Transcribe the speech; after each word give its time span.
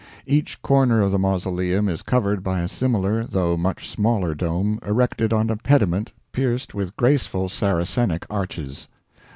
Each 0.25 0.59
corner 0.63 0.99
of 1.03 1.11
the 1.11 1.19
mausoleum 1.19 1.87
is 1.87 2.01
covered 2.01 2.41
by 2.41 2.61
a 2.61 2.67
similar 2.67 3.23
though 3.23 3.55
much 3.55 3.87
smaller 3.87 4.33
dome 4.33 4.79
erected 4.83 5.31
on 5.31 5.51
a 5.51 5.57
pediment 5.57 6.11
pierced 6.31 6.73
with 6.73 6.95
graceful 6.97 7.49
Saracenic 7.49 8.25
arches. 8.27 8.87